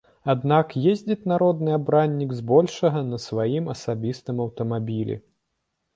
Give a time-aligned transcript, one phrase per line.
[0.33, 5.15] Аднак ездзіць народны абраннік збольшага на сваім асабістым аўтамабілі.